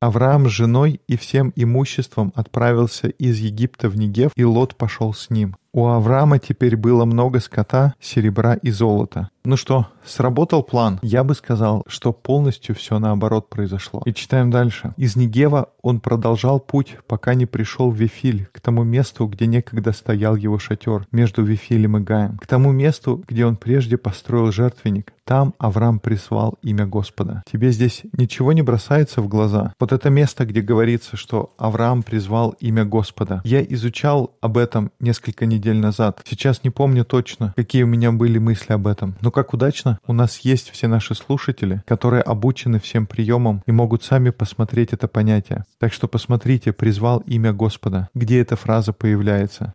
[0.01, 5.29] Авраам с женой и всем имуществом отправился из Египта в Негев, и Лот пошел с
[5.29, 5.55] ним.
[5.73, 9.29] У Авраама теперь было много скота, серебра и золота.
[9.43, 10.99] Ну что, сработал план?
[11.01, 14.01] Я бы сказал, что полностью все наоборот произошло.
[14.05, 14.93] И читаем дальше.
[14.97, 19.93] Из Негева он продолжал путь, пока не пришел в Вифиль, к тому месту, где некогда
[19.93, 25.13] стоял его шатер, между Вифилем и Гаем, к тому месту, где он прежде построил жертвенник.
[25.23, 27.41] Там Авраам прислал имя Господа.
[27.51, 29.73] Тебе здесь ничего не бросается в глаза?
[29.79, 33.41] Вот это место, где говорится, что Авраам призвал имя Господа.
[33.43, 36.21] Я изучал об этом несколько недель назад.
[36.27, 39.15] Сейчас не помню точно, какие у меня были мысли об этом.
[39.21, 44.03] Но как удачно, у нас есть все наши слушатели, которые обучены всем приемам и могут
[44.03, 45.65] сами посмотреть это понятие.
[45.79, 48.09] Так что посмотрите, призвал имя Господа.
[48.13, 49.73] Где эта фраза появляется?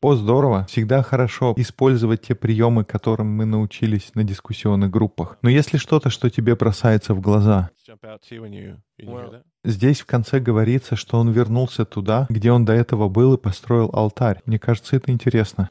[0.00, 0.64] О, здорово!
[0.68, 5.38] Всегда хорошо использовать те приемы, которым мы научились на дискуссионных группах.
[5.42, 7.70] Но если что-то, что тебе бросается в глаза,
[9.64, 13.90] здесь в конце говорится, что он вернулся туда, где он до этого был и построил
[13.92, 14.40] алтарь.
[14.46, 15.70] Мне кажется, это интересно.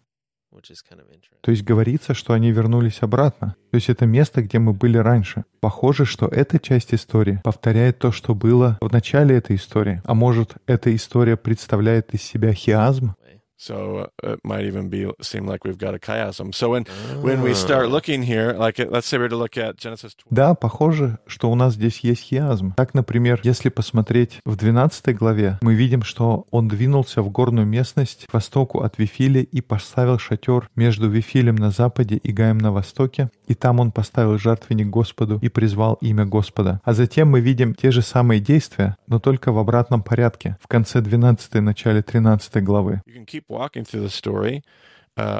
[1.42, 3.56] То есть говорится, что они вернулись обратно.
[3.72, 5.44] То есть это место, где мы были раньше.
[5.60, 10.02] Похоже, что эта часть истории повторяет то, что было в начале этой истории.
[10.06, 13.16] А может, эта история представляет из себя хиазм?
[13.58, 16.54] So uh, it might even be seem like we've got a chiasm.
[16.54, 16.86] So when
[17.22, 20.26] when we start looking here, like let's say we're to look at Genesis 12.
[20.30, 22.74] Да, похоже, что у нас здесь есть хиазм.
[22.76, 28.26] Так, например, если посмотреть в 12 главе, мы видим, что он двинулся в горную местность
[28.28, 33.30] к востоку от Вифиля и поставил шатер между Вифилем на западе и Гаем на востоке,
[33.48, 36.82] и там он поставил жертвенник Господу и призвал имя Господа.
[36.84, 41.02] А затем мы видим те же самые действия, но только в обратном порядке, в конце
[41.02, 43.02] 12 начале 13 главы.
[45.18, 45.40] Uh,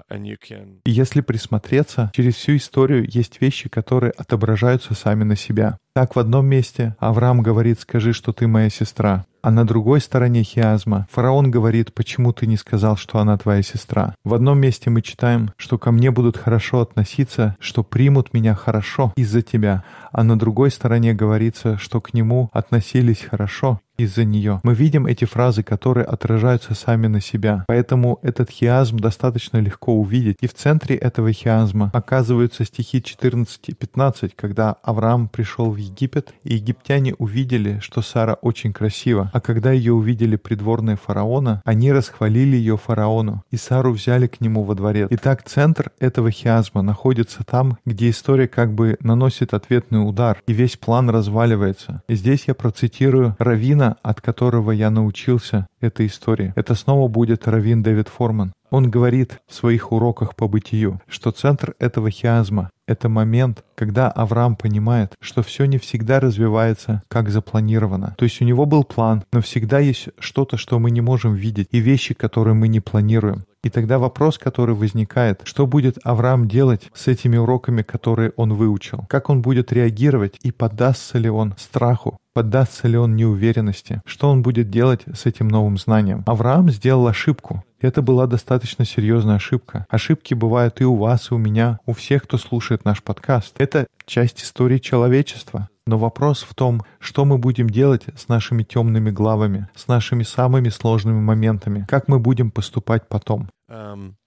[0.86, 5.78] если присмотреться, через всю историю есть вещи, которые отображаются сами на себя.
[5.94, 9.26] Так в одном месте Авраам говорит «Скажи, что ты моя сестра».
[9.42, 14.16] А на другой стороне хиазма фараон говорит «Почему ты не сказал, что она твоя сестра?»
[14.24, 19.14] В одном месте мы читаем, что ко мне будут хорошо относиться, что примут меня хорошо
[19.18, 19.84] из-за тебя.
[20.14, 24.60] А на другой стороне говорится, что к нему относились хорошо из-за нее.
[24.64, 27.66] Мы видим эти фразы, которые отражаются сами на себя.
[27.68, 30.38] Поэтому этот хиазм достаточно легко увидеть.
[30.42, 36.34] И в центре этого хиазма оказываются стихи 14 и 15, когда Авраам пришел в Египет,
[36.44, 39.30] и египтяне увидели, что Сара очень красива.
[39.34, 44.64] А когда ее увидели придворные фараона, они расхвалили ее фараону, и Сару взяли к нему
[44.64, 45.08] во дворец.
[45.12, 50.78] Итак, центр этого хиазма находится там, где история как бы наносит ответный удар, и весь
[50.78, 52.02] план разваливается.
[52.08, 56.54] И здесь я процитирую Равина, от которого я научился этой истории.
[56.56, 58.54] Это снова будет Равин Дэвид Форман.
[58.72, 64.56] Он говорит в своих уроках по бытию, что центр этого хиазма— это момент, когда Авраам
[64.56, 68.16] понимает, что все не всегда развивается как запланировано.
[68.18, 71.68] То есть у него был план, но всегда есть что-то, что мы не можем видеть,
[71.72, 73.46] и вещи, которые мы не планируем.
[73.66, 79.08] И тогда вопрос, который возникает, что будет Авраам делать с этими уроками, которые он выучил?
[79.10, 82.20] Как он будет реагировать и поддастся ли он страху?
[82.36, 84.04] Поддастся ли он неуверенности?
[84.06, 86.22] Что он будет делать с этим новым знанием?
[86.28, 87.64] Авраам сделал ошибку.
[87.80, 89.88] Это была достаточно серьезная ошибка.
[89.90, 93.56] Ошибки бывают и у вас, и у меня, у всех, кто слушает наш подкаст.
[93.58, 95.70] Это часть истории человечества.
[95.88, 100.70] Но вопрос в том, что мы будем делать с нашими темными главами, с нашими самыми
[100.70, 103.50] сложными моментами, как мы будем поступать потом.
[103.70, 104.25] Um, 13, verse...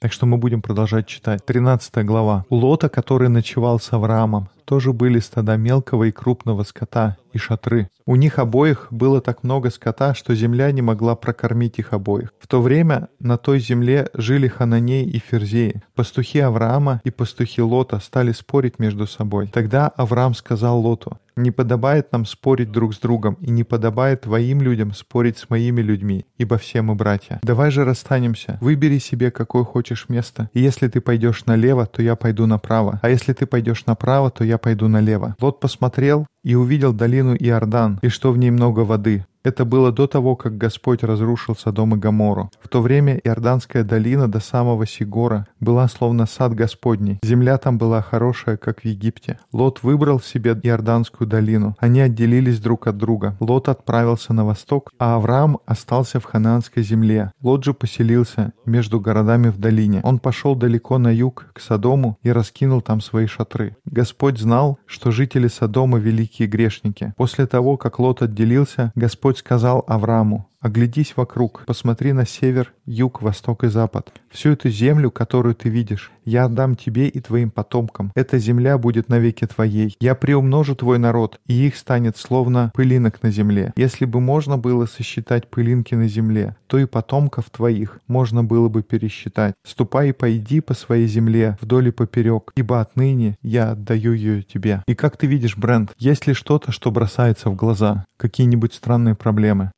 [0.00, 1.44] Так что мы будем продолжать читать.
[1.44, 2.46] 13 глава.
[2.48, 7.90] У Лота, который ночевал с Авраамом, тоже были стада мелкого и крупного скота и шатры.
[8.06, 12.32] У них обоих было так много скота, что земля не могла прокормить их обоих.
[12.38, 15.82] В то время на той земле жили Хананей и Ферзеи.
[15.94, 19.48] Пастухи Авраама и пастухи Лота стали спорить между собой.
[19.48, 24.60] Тогда Авраам сказал Лоту, «Не подобает нам спорить друг с другом, и не подобает твоим
[24.62, 27.40] людям спорить с моими людьми, ибо все мы братья.
[27.42, 28.58] Давай же расстанемся.
[28.60, 30.50] Выбери себе, какое хочешь место.
[30.52, 33.00] И если ты пойдешь налево, то я пойду направо.
[33.02, 35.36] А если ты пойдешь направо, то я пойду налево».
[35.40, 40.06] Лот посмотрел и увидел долину Иордан, и что в ней много воды, это было до
[40.06, 42.50] того, как Господь разрушил Содом и Гомору.
[42.62, 47.18] В то время Иорданская долина до самого Сигора была словно сад Господний.
[47.22, 49.38] Земля там была хорошая, как в Египте.
[49.52, 51.76] Лот выбрал себе Иорданскую долину.
[51.78, 53.36] Они отделились друг от друга.
[53.38, 57.32] Лот отправился на восток, а Авраам остался в ханаанской земле.
[57.42, 60.00] Лот же поселился между городами в долине.
[60.04, 63.76] Он пошел далеко на юг, к Содому, и раскинул там свои шатры.
[63.84, 67.12] Господь знал, что жители Содома великие грешники.
[67.16, 73.20] После того, как Лот отделился, Господь Господь сказал Аврааму, «Оглядись вокруг, посмотри на север, юг,
[73.20, 74.14] восток и запад.
[74.30, 78.10] Всю эту землю, которую ты видишь, я отдам тебе и твоим потомкам.
[78.14, 79.94] Эта земля будет навеки твоей.
[80.00, 83.74] Я приумножу твой народ, и их станет словно пылинок на земле.
[83.76, 88.82] Если бы можно было сосчитать пылинки на земле, то и потомков твоих можно было бы
[88.82, 89.52] пересчитать.
[89.66, 94.82] Ступай и пойди по своей земле вдоль и поперек, ибо отныне я отдаю ее тебе».
[94.86, 98.06] И как ты видишь, Брент, есть ли что-то, что бросается в глаза?
[98.16, 99.70] Какие-нибудь странные проблемы?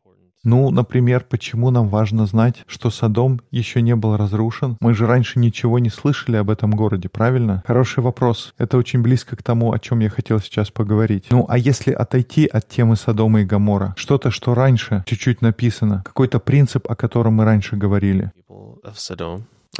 [0.46, 4.76] Ну, например, почему нам важно знать, что Содом еще не был разрушен?
[4.80, 7.64] Мы же раньше ничего не слышали об этом городе, правильно?
[7.66, 8.54] Хороший вопрос.
[8.56, 11.26] Это очень близко к тому, о чем я хотел сейчас поговорить.
[11.30, 13.94] Ну, а если отойти от темы Содома и Гамора?
[13.96, 16.04] Что-то, что раньше чуть-чуть написано.
[16.04, 18.30] Какой-то принцип, о котором мы раньше говорили.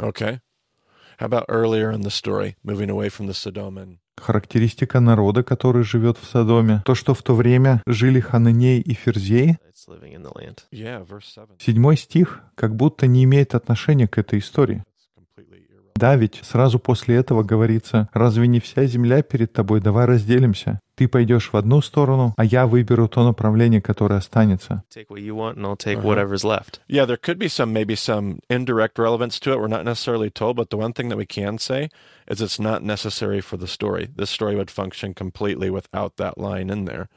[0.01, 0.41] Okay.
[1.17, 5.83] How about earlier in the story, moving away from the Sodom and характеристика народа, который
[5.83, 6.81] живет в Содоме.
[6.85, 9.57] То, что в то время жили Хананей и Ферзей.
[11.59, 14.83] Седьмой стих как будто не имеет отношения к этой истории.
[15.97, 20.79] Да, ведь сразу после этого говорится, разве не вся земля перед тобой, давай разделимся.
[20.95, 24.83] Ты пойдешь в одну сторону, а я выберу то направление, которое останется.
[24.95, 26.01] Uh-huh.
[26.87, 29.59] Yeah, there could be some, maybe some indirect relevance to it.
[29.59, 31.89] We're not necessarily told, but the one thing that we can say
[32.27, 34.09] is it's not necessary for the story.
[34.15, 37.09] This story would function completely without that line in there.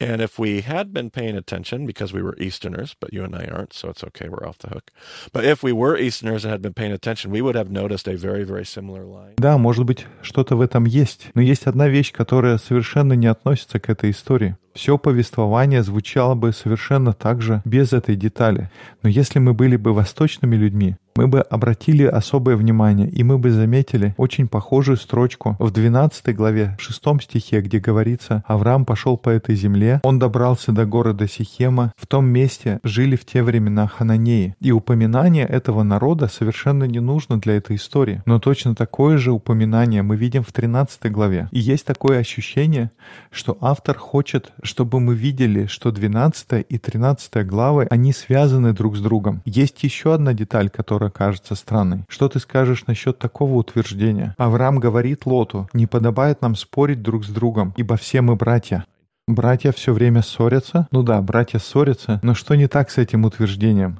[0.00, 3.46] And if we had been paying attention, because we were Easterners, but you and I
[3.46, 4.92] aren't, so it's okay, we're off the hook.
[5.32, 8.16] But if we were Easterners and had been paying attention, we would have noticed a
[8.16, 9.34] very, very similar line.
[9.38, 11.30] Да, может быть, что-то в этом есть.
[11.34, 14.56] Но есть одна вещь, которая совершенно не относится к этой истории.
[14.73, 18.71] Все повествование звучало бы совершенно так же, без этой детали.
[19.03, 23.51] Но если мы были бы восточными людьми, мы бы обратили особое внимание, и мы бы
[23.51, 29.29] заметили очень похожую строчку в 12 главе, в 6 стихе, где говорится «Авраам пошел по
[29.29, 34.55] этой земле, он добрался до города Сихема, в том месте жили в те времена хананеи».
[34.59, 38.23] И упоминание этого народа совершенно не нужно для этой истории.
[38.25, 41.47] Но точно такое же упоминание мы видим в 13 главе.
[41.51, 42.89] И есть такое ощущение,
[43.29, 49.01] что автор хочет, чтобы мы видели, что 12 и 13 главы, они связаны друг с
[49.01, 49.41] другом.
[49.45, 52.05] Есть еще одна деталь, которая кажется странной.
[52.07, 54.35] Что ты скажешь насчет такого утверждения?
[54.37, 58.85] Авраам говорит Лоту, не подобает нам спорить друг с другом, ибо все мы братья.
[59.27, 60.87] Братья все время ссорятся?
[60.91, 63.99] Ну да, братья ссорятся, но что не так с этим утверждением?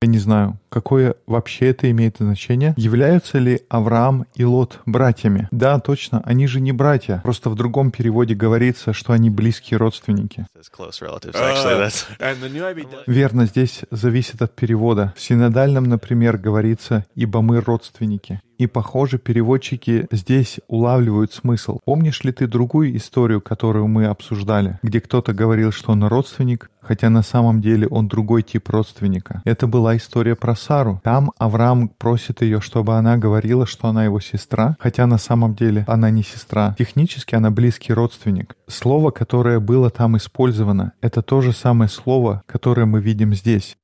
[0.00, 2.74] Я не знаю, какое вообще это имеет значение.
[2.76, 5.48] Являются ли Авраам и Лот братьями?
[5.50, 7.20] Да, точно, они же не братья.
[7.22, 10.46] Просто в другом переводе говорится, что они близкие родственники.
[13.06, 15.12] Верно, здесь зависит от перевода.
[15.16, 18.40] В синодальном, например, говорится «ибо мы родственники».
[18.58, 21.78] И, похоже, переводчики здесь улавливают смысл.
[21.84, 27.08] Помнишь ли ты другую историю, которую мы обсуждали, где кто-то говорил, что он родственник, хотя
[27.08, 29.42] на самом деле он другой тип родственника?
[29.44, 31.00] Это была история про Сару.
[31.02, 35.84] Там Авраам просит ее, чтобы она говорила, что она его сестра, хотя на самом деле
[35.88, 36.74] она не сестра.
[36.78, 38.54] Технически она близкий родственник.
[38.66, 43.76] Слово, которое было там использовано, это то же самое слово, которое мы видим здесь.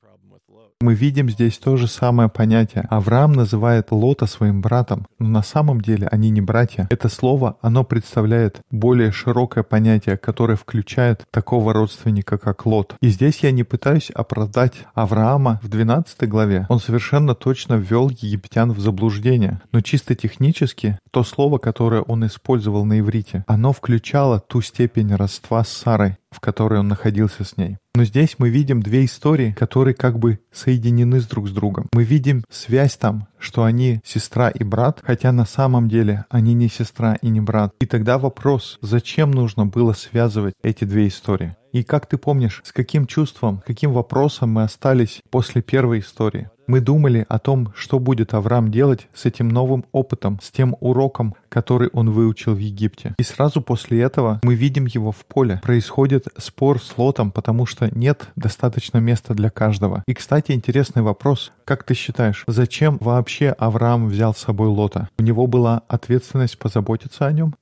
[0.80, 2.86] Мы видим здесь то же самое понятие.
[2.90, 6.86] Авраам называет Лота своим братом, но на самом деле они не братья.
[6.90, 12.96] Это слово, оно представляет более широкое понятие, которое включает такого родственника, как Лот.
[13.00, 16.66] И здесь я не пытаюсь оправдать Авраама в 12 главе.
[16.68, 19.62] Он совершенно точно ввел египтян в заблуждение.
[19.72, 25.62] Но чисто технически, то слово, которое он использовал на иврите, оно включало ту степень родства
[25.62, 27.78] с Сарой, в которой он находился с ней.
[27.94, 31.86] Но здесь мы видим две истории, которые как бы соединены с друг с другом.
[31.92, 36.68] Мы видим связь там, что они сестра и брат, хотя на самом деле они не
[36.68, 37.72] сестра и не брат.
[37.78, 41.54] И тогда вопрос, зачем нужно было связывать эти две истории?
[41.70, 46.50] И как ты помнишь, с каким чувством, каким вопросом мы остались после первой истории?
[46.66, 51.34] Мы думали о том, что будет Авраам делать с этим новым опытом, с тем уроком,
[51.50, 53.14] который он выучил в Египте.
[53.18, 55.60] И сразу после этого мы видим его в поле.
[55.62, 60.02] Происходит спор с Лотом, потому что нет достаточно места для каждого.
[60.06, 61.52] И, кстати, интересный вопрос.
[61.64, 65.08] Как ты считаешь, зачем вообще Авраам взял с собой Лота?
[65.18, 67.54] У него была ответственность позаботиться о нем?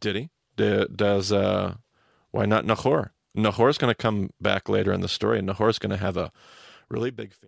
[0.00, 0.28] Did he?
[0.56, 1.74] Does, uh,
[2.32, 3.10] why not Nahor?
[3.34, 6.30] Nahor's going to come back later in the story, and Nahor's going to have a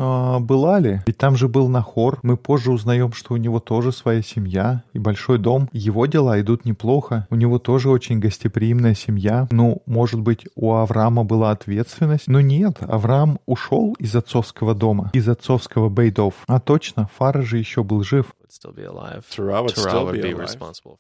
[0.01, 1.01] а, была ли?
[1.07, 2.19] Ведь там же был Нахор.
[2.23, 5.69] Мы позже узнаем, что у него тоже своя семья и большой дом.
[5.73, 7.27] Его дела идут неплохо.
[7.31, 9.47] У него тоже очень гостеприимная семья.
[9.51, 12.27] Ну, может быть, у Авраама была ответственность?
[12.27, 16.35] Но нет, Авраам ушел из отцовского дома, из отцовского бейдов.
[16.47, 18.35] А точно, Фара же еще был жив.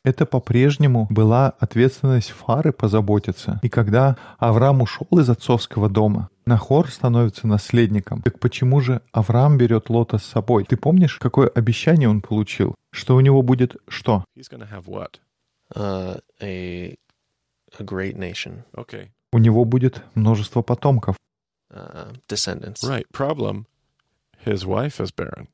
[0.04, 3.58] Это по-прежнему была ответственность Фары позаботиться.
[3.62, 8.22] И когда Авраам ушел из отцовского дома, Нахор становится наследником.
[8.22, 10.64] Так почему же Авраам берет Лота с собой?
[10.64, 12.74] Ты помнишь, какое обещание он получил?
[12.90, 14.24] Что у него будет что?
[15.74, 16.96] Uh, a,
[17.78, 18.62] a great nation.
[18.72, 19.10] Okay.
[19.32, 21.16] У него будет множество потомков.
[21.70, 22.82] Uh, descendants.
[22.82, 23.04] Right.
[23.12, 23.66] Problem.
[24.46, 25.48] His wife is barren.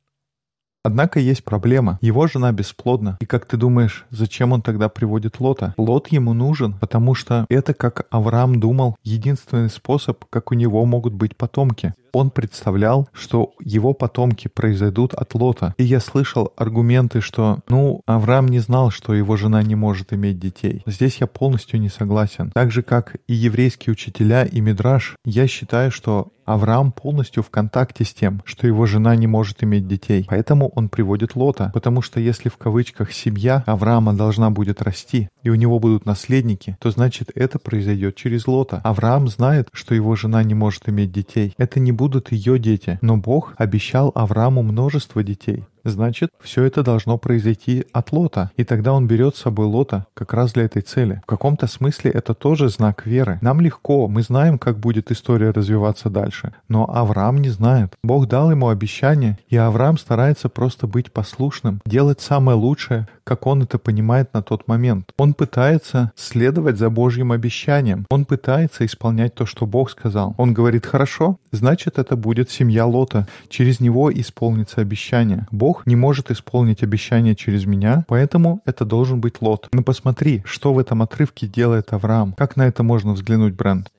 [0.85, 1.97] Однако есть проблема.
[1.99, 3.17] Его жена бесплодна.
[3.19, 5.73] И как ты думаешь, зачем он тогда приводит Лота?
[5.77, 11.13] Лот ему нужен, потому что это, как Авраам думал, единственный способ, как у него могут
[11.13, 15.75] быть потомки он представлял, что его потомки произойдут от Лота.
[15.77, 20.39] И я слышал аргументы, что, ну, Авраам не знал, что его жена не может иметь
[20.39, 20.81] детей.
[20.85, 22.51] Здесь я полностью не согласен.
[22.53, 28.05] Так же, как и еврейские учителя и Мидраш, я считаю, что Авраам полностью в контакте
[28.05, 30.25] с тем, что его жена не может иметь детей.
[30.29, 31.71] Поэтому он приводит Лота.
[31.73, 36.77] Потому что если в кавычках семья Авраама должна будет расти, и у него будут наследники,
[36.79, 38.79] то значит это произойдет через Лота.
[38.83, 41.53] Авраам знает, что его жена не может иметь детей.
[41.57, 42.99] Это не будет будут ее дети.
[43.01, 45.63] Но Бог обещал Аврааму множество детей.
[45.85, 48.51] Значит, все это должно произойти от Лота.
[48.57, 51.21] И тогда он берет с собой Лота как раз для этой цели.
[51.23, 53.37] В каком-то смысле это тоже знак веры.
[53.41, 56.53] Нам легко, мы знаем, как будет история развиваться дальше.
[56.67, 57.93] Но Авраам не знает.
[58.03, 63.63] Бог дал ему обещание, и Авраам старается просто быть послушным, делать самое лучшее, как он
[63.63, 65.11] это понимает на тот момент.
[65.17, 68.05] Он пытается следовать за Божьим обещанием.
[68.09, 70.35] Он пытается исполнять то, что Бог сказал.
[70.37, 73.27] Он говорит, хорошо, значит, это будет семья Лота.
[73.49, 75.47] Через него исполнится обещание.
[75.51, 79.67] Бог Бог не может исполнить обещание через меня, поэтому это должен быть Лот.
[79.73, 82.31] Но посмотри, что в этом отрывке делает Авраам.
[82.31, 83.91] Как на это можно взглянуть, Брент?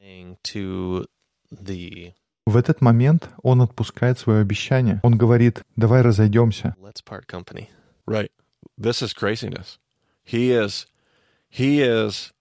[2.46, 5.00] В этот момент он отпускает свое обещание.
[5.02, 6.74] Он говорит, давай разойдемся.
[8.06, 8.30] Right.
[8.80, 9.78] This is craziness.
[10.24, 10.86] He is,
[11.50, 12.32] he is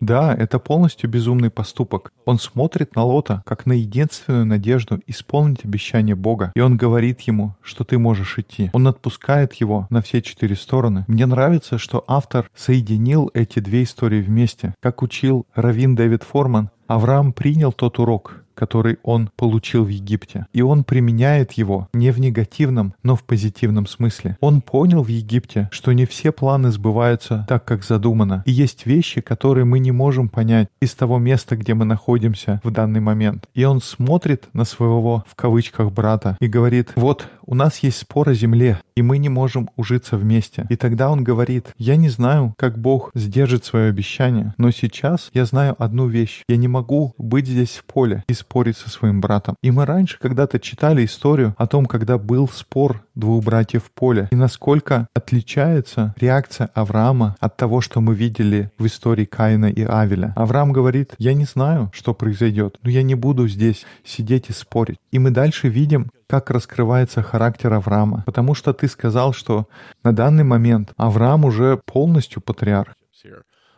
[0.00, 2.12] да, это полностью безумный поступок.
[2.24, 6.52] Он смотрит на Лота как на единственную надежду исполнить обещание Бога.
[6.54, 8.70] И он говорит ему, что ты можешь идти.
[8.72, 11.04] Он отпускает его на все четыре стороны.
[11.08, 14.74] Мне нравится, что автор соединил эти две истории вместе.
[14.80, 20.46] Как учил Равин Дэвид Форман, Авраам принял тот урок, который он получил в Египте.
[20.52, 24.36] И он применяет его не в негативном, но в позитивном смысле.
[24.40, 28.42] Он понял в Египте, что не все планы сбываются так, как задумано.
[28.46, 32.70] И есть вещи, которые мы не можем понять из того места, где мы находимся в
[32.70, 33.46] данный момент.
[33.54, 38.28] И он смотрит на своего, в кавычках, брата и говорит, вот, у нас есть спор
[38.28, 40.66] о земле, и мы не можем ужиться вместе.
[40.68, 45.44] И тогда он говорит, я не знаю, как Бог сдержит свое обещание, но сейчас я
[45.44, 46.42] знаю одну вещь.
[46.48, 49.56] Я не могу быть здесь в поле и спорить со своим братом.
[49.62, 54.28] И мы раньше когда-то читали историю о том, когда был спор двух братьев в поле,
[54.30, 60.32] и насколько отличается реакция Авраама от того, что мы видели в истории Каина и Авеля.
[60.36, 64.98] Авраам говорит, я не знаю, что произойдет, но я не буду здесь сидеть и спорить.
[65.12, 68.22] И мы дальше видим, как раскрывается характер Авраама.
[68.26, 69.68] Потому что ты сказал, что
[70.02, 72.94] на данный момент Авраам уже полностью патриарх.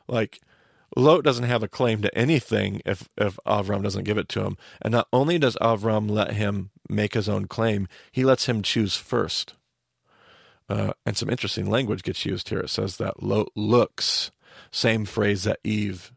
[0.08, 0.40] Like.
[10.70, 12.60] Uh, and some interesting language gets used here.
[12.60, 14.30] It says that Lot looks,
[14.70, 16.12] same phrase that Eve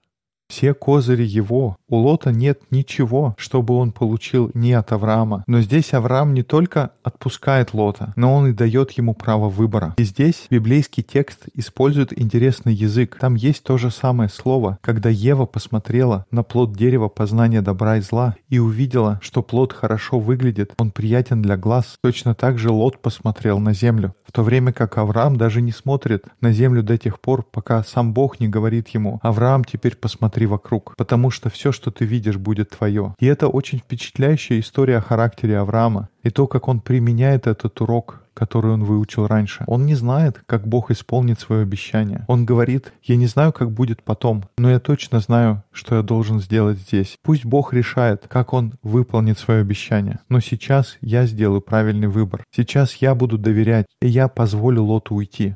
[0.52, 1.78] Все козыри его.
[1.88, 5.46] У Лота нет ничего, чтобы он получил не от Авраама.
[5.48, 9.96] Но здесь Авраам не только отпускает Лота, но он и дает ему право выбора.
[9.98, 13.18] И здесь библейский текст использует интересный язык.
[13.18, 18.02] Там есть то же самое слово, когда Ева посмотрела на плод дерева познания добра и
[18.02, 21.96] зла и увидела, что плод хорошо выглядит, он приятен для глаз.
[22.04, 26.52] Точно так же Лот посмотрел на землю, то время как Авраам даже не смотрит на
[26.52, 30.96] землю до тех пор, пока сам Бог не говорит ему, «Авраам, теперь посмотри смотри вокруг,
[30.98, 33.14] потому что все, что ты видишь, будет твое.
[33.20, 38.22] И это очень впечатляющая история о характере Авраама и то, как он применяет этот урок,
[38.42, 39.64] который он выучил раньше.
[39.68, 42.26] Он не знает, как Бог исполнит свое обещание.
[42.28, 46.40] Он говорит, я не знаю, как будет потом, но я точно знаю, что я должен
[46.40, 47.20] сделать здесь.
[47.22, 50.22] Пусть Бог решает, как он выполнит свое обещание.
[50.28, 52.44] Но сейчас я сделаю правильный выбор.
[52.50, 55.56] Сейчас я буду доверять, и я позволю Лоту уйти.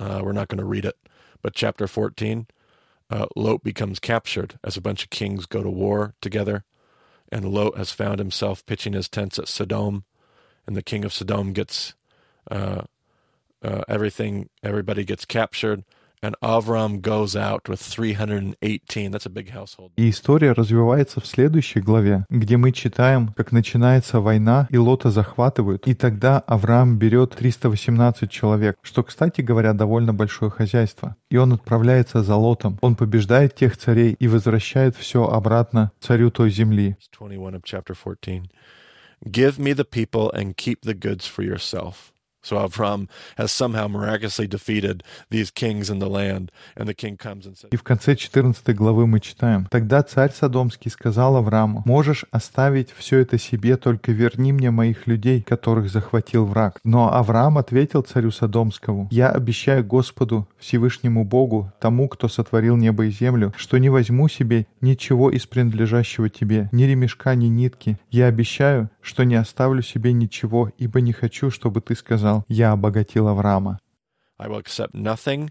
[0.00, 0.96] Uh, we're not going to read it,
[1.42, 2.46] but chapter 14,
[3.10, 3.26] uh,
[3.62, 6.64] becomes captured as a bunch of kings go to war together.
[7.30, 10.04] And Lot has found himself pitching his tents at Sodom,
[10.68, 11.94] and the king of Sodom gets
[12.50, 12.82] uh,
[13.62, 15.82] uh, everything, everybody gets captured.
[16.20, 19.12] And Avram goes out with 318.
[19.12, 19.92] That's a big household.
[19.96, 25.86] И история развивается в следующей главе, где мы читаем, как начинается война, и Лота захватывают.
[25.86, 31.14] И тогда Авраам берет 318 человек, что, кстати говоря, довольно большое хозяйство.
[31.30, 32.78] И он отправляется за Лотом.
[32.80, 36.96] Он побеждает тех царей и возвращает все обратно царю той земли.
[37.16, 38.50] 21 of chapter 14.
[39.30, 42.12] Give me the people and keep the goods for yourself.
[42.48, 47.46] So Avram has somehow miraculously defeated these kings in the land, and the king comes
[47.46, 47.68] and says.
[47.70, 53.18] И в конце 14 главы мы читаем: Тогда царь Содомский сказал Аврааму: Можешь оставить все
[53.18, 56.80] это себе, только верни мне моих людей, которых захватил враг.
[56.84, 63.10] Но Авраам ответил царю Содомскому: Я обещаю Господу Всевышнему Богу, тому, кто сотворил небо и
[63.10, 67.98] землю, что не возьму себе ничего из принадлежащего тебе, ни ремешка, ни нитки.
[68.10, 73.28] Я обещаю, что не оставлю себе ничего, ибо не хочу, чтобы ты сказал, я обогатил
[73.28, 73.78] Авраама.
[74.38, 75.50] I will accept nothing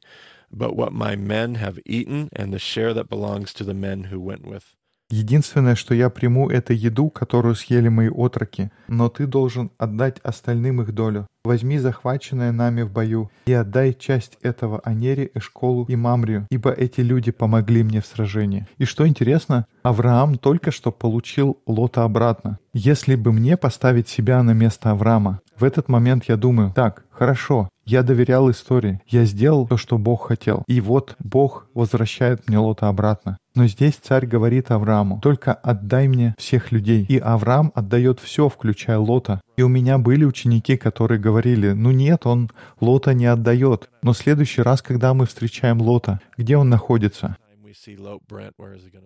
[0.49, 4.19] but what my men have eaten and the share that belongs to the men who
[4.19, 4.77] went with.
[5.09, 10.81] Единственное, что я приму, это еду, которую съели мои отроки, но ты должен отдать остальным
[10.81, 11.27] их долю.
[11.45, 16.99] Возьми захваченное нами в бою и отдай часть этого Анере, Эшколу и Мамрию, ибо эти
[16.99, 18.67] люди помогли мне в сражении.
[18.79, 22.59] И что интересно, Авраам только что получил Лота обратно.
[22.73, 27.69] Если бы мне поставить себя на место Авраама, в этот момент я думаю, так, хорошо,
[27.85, 30.63] я доверял истории, я сделал то, что Бог хотел.
[30.67, 33.37] И вот Бог возвращает мне Лота обратно.
[33.55, 37.05] Но здесь царь говорит Аврааму, только отдай мне всех людей.
[37.09, 39.41] И Авраам отдает все, включая Лота.
[39.55, 43.89] И у меня были ученики, которые говорили, ну нет, он Лота не отдает.
[44.03, 47.37] Но в следующий раз, когда мы встречаем Лота, где он находится?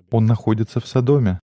[0.10, 1.40] Он находится в Содоме.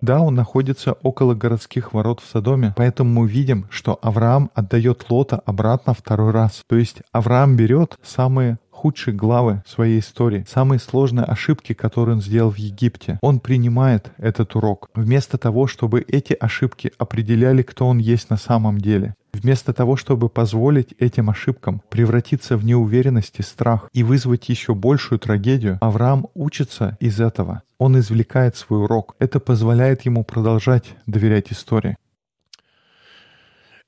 [0.00, 5.40] Да, он находится около городских ворот в Содоме, поэтому мы видим, что Авраам отдает Лота
[5.44, 6.62] обратно второй раз.
[6.68, 12.50] То есть Авраам берет самые худшие главы своей истории, самые сложные ошибки, которые он сделал
[12.50, 13.18] в Египте.
[13.22, 18.78] Он принимает этот урок, вместо того, чтобы эти ошибки определяли, кто он есть на самом
[18.78, 19.14] деле.
[19.32, 25.18] Вместо того, чтобы позволить этим ошибкам превратиться в неуверенность и страх и вызвать еще большую
[25.18, 27.62] трагедию, Авраам учится из этого.
[27.78, 29.14] Он извлекает свой урок.
[29.18, 31.96] Это позволяет ему продолжать доверять истории.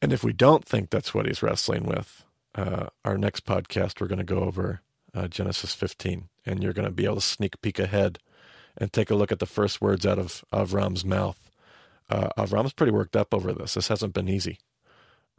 [0.01, 2.07] And if we don't think that's what he's wrestling with,
[2.55, 4.82] uh, our next podcast we're going to go over
[5.14, 8.18] uh, Genesis 15, and you're going to be able to sneak peek ahead
[8.76, 11.38] and take a look at the first words out of Avram's mouth.
[12.11, 13.74] Uh, Avram's pretty worked up over this.
[13.74, 14.59] This hasn't been easy.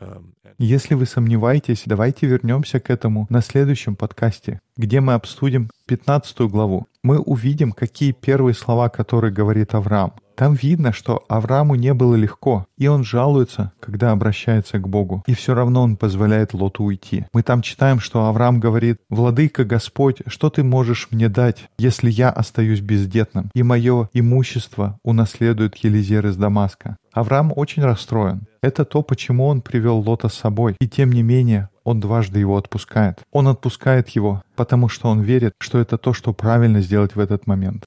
[0.01, 6.39] Um, Если вы сомневаетесь, давайте вернемся к этому на следующем подкасте, где мы обсудим 15
[6.41, 6.87] главу.
[7.03, 10.13] Мы увидим, какие первые слова, которые говорит Авраам.
[10.39, 15.33] Там видно, что Аврааму не было легко, и он жалуется, когда обращается к Богу, и
[15.33, 17.25] все равно он позволяет Лоту уйти.
[17.33, 22.29] Мы там читаем, что Авраам говорит, «Владыка Господь, что ты можешь мне дать, если я
[22.29, 28.47] остаюсь бездетным, и мое имущество унаследует Елизер из Дамаска?» Авраам очень расстроен.
[28.61, 32.55] Это то, почему он привел Лота с собой, и тем не менее он дважды его
[32.55, 33.19] отпускает.
[33.33, 37.45] Он отпускает его, потому что он верит, что это то, что правильно сделать в этот
[37.45, 37.83] момент.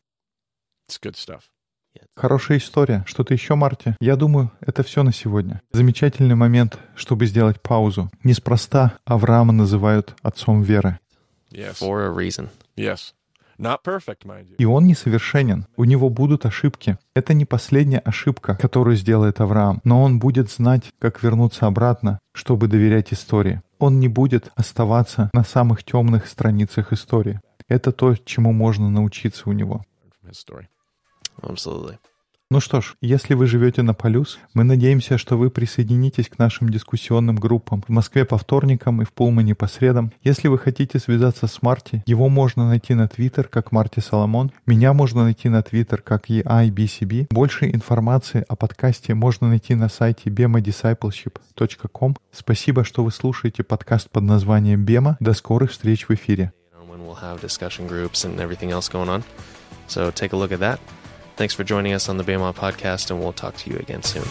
[0.90, 1.44] It's good stuff.
[2.14, 3.05] Хорошая история.
[3.07, 3.97] Что-то еще, Марти?
[4.01, 5.62] Я думаю, это все на сегодня.
[5.72, 8.11] Замечательный момент, чтобы сделать паузу.
[8.22, 10.99] Неспроста Авраама называют отцом веры.
[11.51, 11.80] Yes.
[11.80, 12.49] For a reason.
[12.76, 13.14] Yes.
[13.59, 14.55] Not perfect, mind you.
[14.59, 15.66] И он несовершенен.
[15.76, 16.99] У него будут ошибки.
[17.14, 22.68] Это не последняя ошибка, которую сделает Авраам, но он будет знать, как вернуться обратно, чтобы
[22.68, 23.61] доверять истории.
[23.78, 27.40] Он не будет оставаться на самых темных страницах истории.
[27.68, 29.82] Это то, чему можно научиться у него.
[31.41, 31.99] Absolutely.
[32.53, 36.68] Ну что ж, если вы живете на Полюс, мы надеемся, что вы присоединитесь к нашим
[36.68, 40.12] дискуссионным группам в Москве по вторникам и в Пулмане по средам.
[40.22, 44.93] Если вы хотите связаться с Марти, его можно найти на Твиттер как Марти Соломон, меня
[44.93, 47.28] можно найти на Твиттер как EIBCB.
[47.30, 52.16] Больше информации о подкасте можно найти на сайте bemadiscipleship.com.
[52.33, 55.16] Спасибо, что вы слушаете подкаст под названием Бема.
[55.20, 56.53] До скорых встреч в эфире.
[59.89, 60.78] So take a look at that.
[61.37, 64.24] Thanks for joining us on the BMA podcast, and we'll talk to you again soon.